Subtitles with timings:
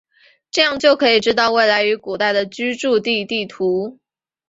[0.49, 3.99] 这样就可知道未来与古代的居住地地图。